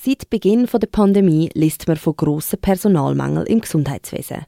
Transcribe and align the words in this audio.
Seit 0.00 0.30
Beginn 0.30 0.66
der 0.72 0.86
Pandemie 0.86 1.50
liest 1.54 1.88
man 1.88 1.96
von 1.96 2.14
grossen 2.14 2.60
Personalmangel 2.60 3.42
im 3.48 3.60
Gesundheitswesen. 3.60 4.46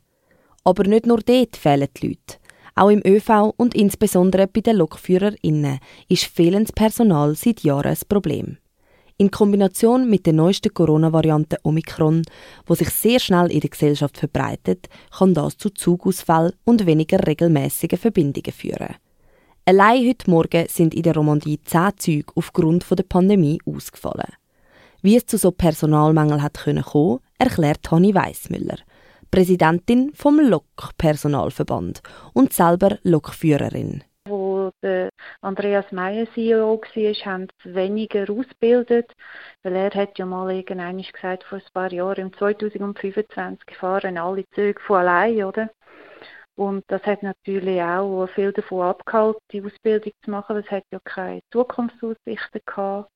Aber 0.62 0.84
nicht 0.84 1.06
nur 1.06 1.18
dort 1.18 1.56
fehlen 1.56 1.88
die 1.96 2.06
Leute. 2.06 2.38
Auch 2.76 2.88
im 2.88 3.02
ÖV 3.04 3.52
und 3.56 3.74
insbesondere 3.74 4.46
bei 4.46 4.60
den 4.60 4.76
LokführerInnen 4.76 5.80
ist 6.08 6.26
fehlendes 6.26 6.70
Personal 6.70 7.34
seit 7.34 7.64
Jahren 7.64 7.90
ein 7.90 7.98
Problem. 8.08 8.58
In 9.18 9.32
Kombination 9.32 10.08
mit 10.08 10.24
der 10.24 10.34
neuesten 10.34 10.72
Corona-Variante 10.72 11.58
Omikron, 11.64 12.22
wo 12.66 12.76
sich 12.76 12.90
sehr 12.90 13.18
schnell 13.18 13.50
in 13.50 13.58
der 13.58 13.70
Gesellschaft 13.70 14.18
verbreitet, 14.18 14.88
kann 15.18 15.34
das 15.34 15.56
zu 15.56 15.70
Zugausfällen 15.70 16.52
und 16.64 16.86
weniger 16.86 17.26
regelmäßigen 17.26 17.98
Verbindungen 17.98 18.52
führen. 18.52 18.94
Allein 19.64 20.06
heute 20.06 20.30
Morgen 20.30 20.66
sind 20.68 20.94
in 20.94 21.02
der 21.02 21.16
Romandie 21.16 21.60
zehn 21.64 21.90
Züge 21.96 22.32
aufgrund 22.36 22.86
der 22.88 23.02
Pandemie 23.02 23.58
ausgefallen. 23.66 24.32
Wie 25.02 25.16
es 25.16 25.24
zu 25.24 25.38
so 25.38 25.50
Personalmangel 25.50 26.42
hat 26.42 26.62
kommen, 26.62 27.20
erklärt 27.38 27.82
Toni 27.82 28.14
Weissmüller, 28.14 28.76
Präsidentin 29.30 30.12
vom 30.14 30.38
Lok-Personalverband 30.38 32.02
und 32.34 32.52
selber 32.52 32.98
Lokführerin. 33.02 34.04
Wo 34.28 34.70
der 34.82 35.08
Andreas 35.40 35.90
Meyer 35.90 36.26
CEO 36.34 36.78
war, 36.78 37.32
haben 37.32 37.48
sie 37.64 37.74
weniger 37.74 38.30
ausgebildet, 38.30 39.10
weil 39.62 39.74
er 39.76 39.90
hat 39.94 40.18
ja 40.18 40.26
mal 40.26 40.62
gesagt, 40.62 41.44
vor 41.44 41.56
ein 41.56 41.64
paar 41.72 41.90
Jahren, 41.90 42.26
im 42.26 42.32
2025 42.34 43.76
fahren 43.78 44.18
alle 44.18 44.44
Züge 44.54 44.80
von 44.82 44.98
allein, 44.98 45.44
oder? 45.44 45.70
Und 46.56 46.84
das 46.88 47.02
hat 47.04 47.22
natürlich 47.22 47.80
auch 47.80 48.26
viel 48.34 48.52
davon 48.52 48.82
abgehalten, 48.82 49.40
die 49.50 49.62
Ausbildung 49.62 50.12
zu 50.22 50.30
machen. 50.30 50.56
Es 50.58 50.70
hat 50.70 50.84
ja 50.92 50.98
keine 51.02 51.40
Zukunftsaussichten 51.50 52.60
gehabt. 52.66 53.10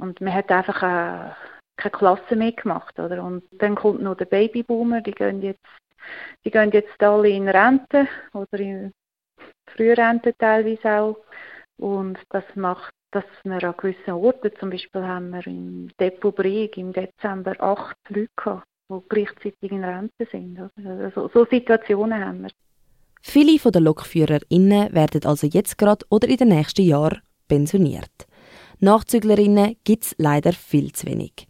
Und 0.00 0.20
man 0.20 0.32
hat 0.32 0.50
einfach 0.50 0.82
äh, 0.82 1.30
keine 1.76 1.92
Klasse 1.92 2.36
mehr 2.36 2.52
gemacht, 2.52 2.98
oder? 2.98 3.22
Und 3.22 3.42
dann 3.52 3.74
kommt 3.74 4.02
noch 4.02 4.16
der 4.16 4.24
Babyboomer, 4.24 5.00
die 5.02 5.12
gehen 5.12 5.42
jetzt, 5.42 5.60
die 6.44 6.50
gehen 6.50 6.70
jetzt 6.72 7.02
alle 7.02 7.28
in 7.28 7.48
Rente 7.48 8.08
oder 8.32 8.58
in 8.58 8.92
Frührente 9.74 10.34
teilweise 10.38 11.00
auch. 11.00 11.16
Und 11.78 12.18
das 12.30 12.44
macht, 12.54 12.92
dass 13.10 13.24
wir 13.44 13.62
an 13.64 13.74
gewissen 13.76 14.12
Orten, 14.12 14.50
zum 14.58 14.70
Beispiel 14.70 15.02
haben 15.02 15.30
wir 15.30 15.46
im 15.46 15.90
Depot 15.98 16.34
Brieg 16.34 16.76
im 16.76 16.92
Dezember 16.92 17.54
acht 17.60 17.96
Leute 18.08 18.28
gehabt, 18.36 18.66
die 18.90 18.98
gleichzeitig 19.08 19.72
in 19.72 19.84
Rente 19.84 20.26
sind. 20.30 20.58
Oder? 20.58 21.04
Also, 21.04 21.30
so 21.32 21.44
Situationen 21.46 22.24
haben 22.24 22.42
wir. 22.42 22.50
Viele 23.22 23.58
den 23.58 23.82
LokführerInnen 23.82 24.94
werden 24.94 25.24
also 25.26 25.46
jetzt 25.46 25.76
gerade 25.76 26.06
oder 26.08 26.26
in 26.28 26.38
den 26.38 26.48
nächsten 26.48 26.82
Jahren 26.82 27.20
pensioniert. 27.48 28.29
Nachzüglerinnen 28.80 29.76
gibt 29.84 30.04
es 30.04 30.14
leider 30.18 30.52
viel 30.52 30.92
zu 30.92 31.06
wenig. 31.06 31.46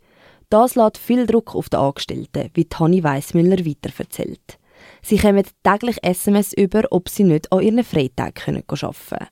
Das 0.49 0.75
lässt 0.75 0.99
viel 0.99 1.27
Druck 1.27 1.55
auf 1.55 1.69
die 1.69 1.77
Angestellten, 1.77 2.51
wie 2.55 2.65
Tani 2.65 3.05
Weissmüller 3.05 3.65
weiterverzählt. 3.65 4.59
Sie 5.01 5.17
kommen 5.17 5.45
täglich 5.63 6.03
SMS 6.03 6.53
über, 6.53 6.83
ob 6.91 7.09
sie 7.09 7.23
nicht 7.23 7.53
an 7.53 7.61
ihren 7.61 7.85
Freitagen 7.85 8.57
arbeiten 8.67 8.67
können. 8.67 9.29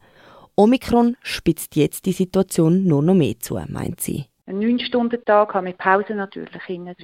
Omikron 0.54 1.16
spitzt 1.22 1.74
jetzt 1.74 2.06
die 2.06 2.12
Situation 2.12 2.84
nur 2.84 3.02
noch 3.02 3.14
mehr 3.14 3.38
zu, 3.40 3.60
meint 3.68 4.00
sie. 4.00 4.26
Ein 4.46 4.60
9-Stunden-Tag 4.60 5.54
habe 5.54 5.64
mit 5.64 5.78
Pause 5.78 6.14
natürlich 6.14 6.50
drin. 6.50 6.94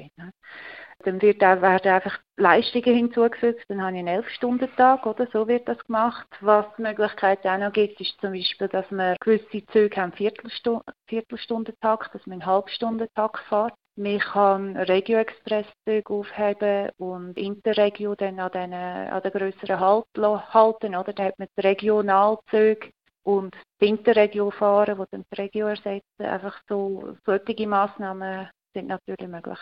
Dann 1.03 1.21
wird, 1.21 1.41
werden 1.41 1.93
einfach 1.93 2.19
Leistungen 2.37 2.97
hinzugefügt, 2.97 3.65
dann 3.69 3.83
habe 3.83 3.97
ich 3.97 3.99
einen 3.99 4.23
11-Stunden-Tag, 4.23 5.07
oder 5.07 5.27
so 5.33 5.47
wird 5.47 5.69
das 5.69 5.79
gemacht. 5.85 6.27
Was 6.41 6.67
die 6.77 6.83
Möglichkeit 6.83 7.47
auch 7.47 7.59
noch 7.59 7.73
gibt, 7.73 8.01
ist 8.01 8.21
zum 8.21 8.33
Beispiel, 8.33 8.69
dass 8.69 8.91
man 8.91 9.17
gewisse 9.21 9.65
Züge 9.67 10.01
haben 10.01 10.13
Viertelstundentag, 10.13 12.13
dass 12.13 12.27
man 12.27 12.41
einen 12.41 12.47
Halbstundentag 12.47 13.39
fährt. 13.49 13.75
Man 13.97 14.19
kann 14.19 14.77
Regio-Express-Züge 14.77 16.13
aufheben 16.13 16.91
und 16.99 17.37
Interregio 17.37 18.17
dann 18.17 18.41
an 18.41 18.51
den, 18.51 18.73
an 18.73 19.23
den 19.23 19.31
grösseren 19.31 19.79
Halt 19.79 20.07
halten, 20.17 20.97
oder? 20.97 21.13
Da 21.13 21.25
hat 21.25 21.39
man 21.39 21.47
Regionalzüge 21.57 22.91
und 23.23 23.55
die 23.81 23.89
Interregio 23.89 24.51
fahren, 24.51 24.99
die 24.99 25.05
dann 25.13 25.25
die 25.33 25.41
Regio 25.41 25.69
ersetzen. 25.69 26.03
Einfach 26.19 26.61
so, 26.69 27.17
solche 27.25 27.69
Massnahmen 27.69 28.49
sind 28.75 28.89
natürlich 28.89 29.29
möglich 29.29 29.61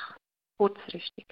kurzfristig. 0.59 1.27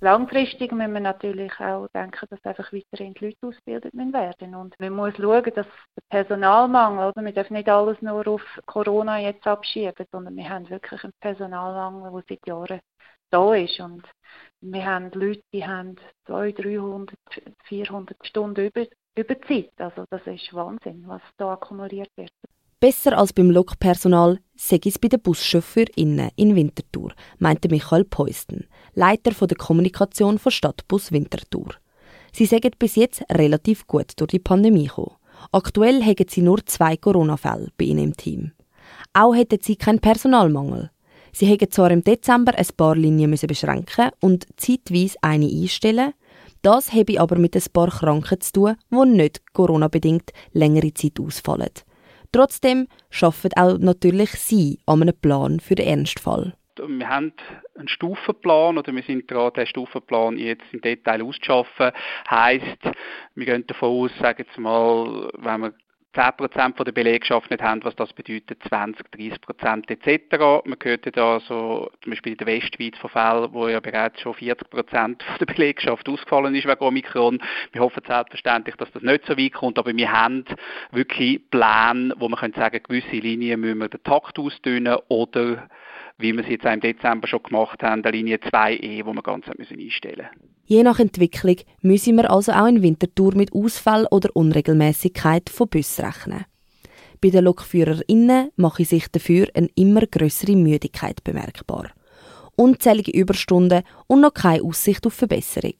Langfristig 0.00 0.70
müssen 0.72 0.92
wir 0.92 1.00
natürlich 1.00 1.52
auch 1.60 1.88
denken, 1.94 2.26
dass 2.28 2.44
einfach 2.44 2.70
weiterhin 2.72 3.14
die 3.14 3.24
Leute 3.26 3.46
ausgebildet 3.46 3.94
werden. 3.94 4.54
Und 4.54 4.78
man 4.78 4.92
muss 4.92 5.16
schauen, 5.16 5.44
dass 5.54 5.66
der 5.66 6.02
Personalmangel, 6.10 7.08
oder? 7.08 7.24
wir 7.24 7.32
dürfen 7.32 7.54
nicht 7.54 7.68
alles 7.70 8.02
nur 8.02 8.26
auf 8.28 8.42
Corona 8.66 9.18
jetzt 9.18 9.46
abschieben, 9.46 10.06
sondern 10.12 10.36
wir 10.36 10.48
haben 10.48 10.68
wirklich 10.68 11.02
einen 11.04 11.14
Personalmangel, 11.20 12.12
der 12.12 12.24
seit 12.28 12.46
Jahren 12.46 12.80
da 13.30 13.54
ist. 13.54 13.80
Und 13.80 14.04
wir 14.60 14.84
haben 14.84 15.10
Leute, 15.12 15.42
die 15.52 15.66
haben 15.66 15.96
200, 16.26 16.64
300, 16.64 17.16
400 17.64 18.26
Stunden 18.26 18.66
über, 18.66 18.86
Zeit. 19.48 19.72
Also 19.78 20.04
das 20.10 20.26
ist 20.26 20.52
Wahnsinn, 20.52 21.04
was 21.06 21.22
da 21.38 21.52
akkumuliert 21.52 22.10
wird. 22.16 22.32
Besser 22.80 23.16
als 23.16 23.32
beim 23.32 23.50
Lokpersonal 23.50 24.38
sei 24.56 24.80
es 24.84 24.98
bei 24.98 25.08
den 25.08 25.20
BuschauffeurInnen 25.20 26.30
in 26.36 26.54
Winterthur, 26.54 27.12
meinte 27.38 27.68
Michael 27.68 28.04
Peusten, 28.04 28.66
Leiter 28.94 29.46
der 29.46 29.56
Kommunikation 29.56 30.38
von 30.38 30.52
Stadtbus 30.52 31.12
Winterthur. 31.12 31.74
Sie 32.32 32.46
sagen 32.46 32.70
bis 32.78 32.96
jetzt 32.96 33.22
relativ 33.30 33.86
gut 33.86 34.12
durch 34.16 34.30
die 34.30 34.38
Pandemie 34.38 34.86
gekommen. 34.86 35.16
Aktuell 35.52 36.02
haben 36.02 36.26
sie 36.28 36.42
nur 36.42 36.64
zwei 36.66 36.96
Corona-Fälle 36.96 37.70
bei 37.76 37.86
ihnen 37.86 38.04
im 38.04 38.16
Team. 38.16 38.52
Auch 39.12 39.34
hätten 39.34 39.58
sie 39.62 39.76
keinen 39.76 40.00
Personalmangel. 40.00 40.90
Sie 41.32 41.46
hätten 41.46 41.70
zwar 41.70 41.90
im 41.90 42.02
Dezember 42.02 42.54
ein 42.54 42.66
paar 42.76 42.96
Linien 42.96 43.30
müssen 43.30 43.48
beschränken 43.48 44.10
und 44.20 44.46
zeitweise 44.56 45.18
eine 45.20 45.46
einstellen. 45.46 46.12
Das 46.62 46.92
habe 46.92 47.20
aber 47.20 47.36
mit 47.36 47.56
ein 47.56 47.62
paar 47.72 47.90
Kranken 47.90 48.40
zu 48.40 48.52
tun, 48.52 48.76
die 48.90 49.16
nicht 49.16 49.42
Corona-bedingt 49.52 50.30
längere 50.52 50.94
Zeit 50.94 51.20
ausfallen. 51.20 51.70
Trotzdem 52.34 52.88
arbeiten 53.22 53.60
auch 53.60 53.78
natürlich 53.78 54.30
Sie 54.30 54.80
an 54.86 55.02
einem 55.02 55.14
Plan 55.16 55.60
für 55.60 55.76
den 55.76 55.86
Ernstfall. 55.86 56.54
Wir 56.76 57.08
haben 57.08 57.32
einen 57.78 57.86
Stufenplan 57.86 58.76
oder 58.76 58.92
wir 58.92 59.04
sind 59.04 59.30
dran, 59.30 59.52
den 59.56 59.68
Stufenplan 59.68 60.36
jetzt 60.36 60.64
im 60.72 60.80
Detail 60.80 61.22
auszuschaffen. 61.22 61.92
Heißt, 62.28 62.78
wir 63.36 63.46
gehen 63.46 63.64
davon 63.68 63.88
aus, 63.88 64.10
sagen 64.20 64.44
wir 64.52 64.60
mal, 64.60 65.30
wenn 65.38 65.60
wir 65.60 65.74
10% 66.14 66.76
von 66.76 66.84
der 66.84 66.92
Belegschaft 66.92 67.50
nicht 67.50 67.62
haben, 67.62 67.84
was 67.84 67.96
das 67.96 68.12
bedeutet, 68.12 68.62
20, 68.68 69.06
30% 69.08 69.90
etc. 69.90 70.64
Man 70.64 70.78
hört 70.82 71.06
ja 71.06 71.12
da 71.12 71.40
so, 71.40 71.90
zum 72.02 72.10
Beispiel 72.10 72.32
in 72.32 72.38
der 72.38 72.46
Westschweiz 72.46 72.96
von 72.98 73.10
Fällen, 73.10 73.52
wo 73.52 73.68
ja 73.68 73.80
bereits 73.80 74.20
schon 74.20 74.34
40% 74.34 74.64
von 74.70 75.38
der 75.40 75.46
Belegschaft 75.46 76.08
ausgefallen 76.08 76.54
ist 76.54 76.66
wegen 76.66 76.84
Omikron. 76.84 77.42
Wir 77.72 77.82
hoffen 77.82 78.02
selbstverständlich, 78.06 78.76
dass 78.76 78.90
das 78.92 79.02
nicht 79.02 79.26
so 79.26 79.36
weit 79.36 79.52
kommt, 79.52 79.78
aber 79.78 79.94
wir 79.96 80.12
haben 80.12 80.44
wirklich 80.92 81.40
Pläne, 81.50 82.14
wo 82.18 82.28
man 82.28 82.38
können 82.38 82.54
sagen, 82.54 82.80
gewisse 82.82 83.16
Linien 83.16 83.60
müssen 83.60 83.78
wir 83.78 83.88
den 83.88 84.02
Takt 84.02 84.38
ausdünnen 84.38 84.96
oder 85.08 85.68
wie 86.18 86.32
wir 86.32 86.42
es 86.42 86.50
jetzt 86.50 86.66
auch 86.66 86.72
im 86.72 86.80
Dezember 86.80 87.26
schon 87.26 87.42
gemacht 87.42 87.82
haben, 87.82 88.02
der 88.02 88.12
Linie 88.12 88.36
2e, 88.36 89.04
wo 89.04 89.12
wir 89.12 89.22
ganz 89.22 89.46
einstellen 89.48 90.16
müssen. 90.16 90.54
Je 90.66 90.82
nach 90.82 90.98
Entwicklung 90.98 91.56
müssen 91.82 92.16
wir 92.16 92.30
also 92.30 92.52
auch 92.52 92.66
in 92.66 92.82
Winterthur 92.82 93.34
mit 93.34 93.52
Ausfall 93.52 94.06
oder 94.10 94.34
Unregelmäßigkeit 94.34 95.50
von 95.50 95.68
Bussen 95.68 96.04
rechnen. 96.04 96.44
Bei 97.20 97.30
den 97.30 97.44
LokführerInnen 97.44 98.50
mache 98.56 98.84
sich 98.84 99.08
dafür 99.08 99.48
eine 99.54 99.68
immer 99.74 100.06
größere 100.06 100.56
Müdigkeit 100.56 101.22
bemerkbar. 101.24 101.90
Unzählige 102.56 103.12
Überstunden 103.12 103.82
und 104.06 104.20
noch 104.20 104.34
keine 104.34 104.62
Aussicht 104.62 105.06
auf 105.06 105.14
Verbesserung. 105.14 105.74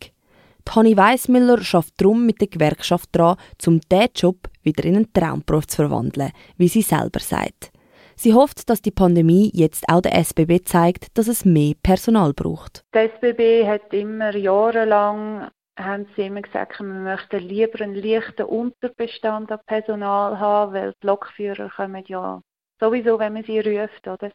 Toni 0.64 0.96
Weissmüller 0.96 1.62
schafft 1.62 1.94
darum 1.98 2.26
mit 2.26 2.40
der 2.40 2.48
Gewerkschaft 2.48 3.10
daran, 3.12 3.36
um 3.66 3.80
diesen 3.80 4.08
Job 4.16 4.48
wieder 4.62 4.84
in 4.84 4.96
einen 4.96 5.12
Traumberuf 5.12 5.66
zu 5.66 5.76
verwandeln, 5.76 6.32
wie 6.56 6.68
sie 6.68 6.82
selber 6.82 7.20
sagt. 7.20 7.70
Sie 8.16 8.34
hofft, 8.34 8.68
dass 8.70 8.82
die 8.82 8.90
Pandemie 8.90 9.50
jetzt 9.54 9.84
auch 9.88 10.00
der 10.00 10.14
SBB 10.14 10.64
zeigt, 10.64 11.16
dass 11.18 11.28
es 11.28 11.44
mehr 11.44 11.74
Personal 11.82 12.32
braucht. 12.32 12.84
Die 12.94 12.98
SBB 12.98 13.66
hat 13.66 13.92
immer 13.92 14.34
jahrelang 14.34 15.50
haben 15.76 16.06
sie 16.14 16.26
immer 16.26 16.42
gesagt, 16.42 16.78
wir 16.78 16.86
möchten 16.86 17.40
lieber 17.40 17.80
einen 17.80 17.96
leichten 17.96 18.44
Unterbestand 18.44 19.50
an 19.50 19.58
Personal 19.66 20.38
haben, 20.38 20.72
weil 20.72 20.94
die 21.02 21.06
Lokführer 21.06 21.68
kommen 21.68 22.04
ja 22.06 22.40
sowieso, 22.80 23.18
wenn 23.18 23.32
man 23.32 23.44
sie 23.44 23.60
ruft, 23.60 24.06
oder? 24.06 24.30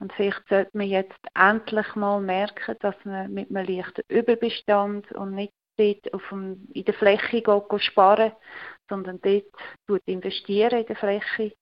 Und 0.00 0.12
vielleicht 0.12 0.46
sollte 0.48 0.76
man 0.76 0.86
jetzt 0.86 1.18
endlich 1.34 1.94
mal 1.96 2.20
merken, 2.20 2.76
dass 2.80 2.94
man 3.04 3.32
mit 3.32 3.50
einem 3.50 3.66
leichten 3.66 4.02
Überbestand 4.08 5.10
und 5.12 5.34
nicht 5.34 5.52
dort 5.76 6.14
auf 6.14 6.22
dem, 6.30 6.68
in 6.72 6.84
der 6.84 6.94
Fläche 6.94 7.42
geht, 7.42 7.82
sparen, 7.82 8.32
sondern 8.88 9.20
dort 9.20 10.02
investieren 10.06 10.80
in 10.80 10.86
der 10.86 10.96
Fläche 10.96 11.52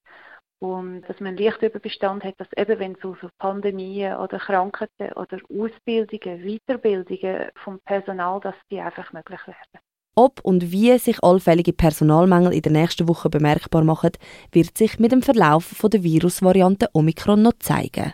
und 0.59 1.01
dass 1.07 1.19
man 1.19 1.37
leicht 1.37 1.61
Überbestand 1.61 2.23
hat, 2.23 2.35
dass 2.37 2.47
eben 2.57 2.79
wenn 2.79 2.93
es 2.93 3.01
so 3.01 3.15
Pandemien 3.37 4.17
oder 4.17 4.39
Krankheiten 4.39 5.13
oder 5.15 5.37
Ausbildungen, 5.49 6.43
Weiterbildungen 6.43 7.49
vom 7.63 7.79
Personal, 7.85 8.39
dass 8.39 8.55
die 8.71 8.79
einfach 8.79 9.13
möglich 9.13 9.45
werden. 9.45 9.79
Ob 10.15 10.39
und 10.41 10.71
wie 10.71 10.97
sich 10.97 11.23
allfällige 11.23 11.73
Personalmängel 11.73 12.51
in 12.51 12.63
der 12.63 12.71
nächsten 12.71 13.07
Woche 13.07 13.29
bemerkbar 13.29 13.83
machen, 13.83 14.11
wird 14.51 14.75
sich 14.75 14.97
mit 14.97 15.11
dem 15.11 15.21
Verlauf 15.21 15.75
der 15.83 16.03
Virusvariante 16.03 16.89
Omikron 16.93 17.43
noch 17.43 17.59
zeigen. 17.59 18.13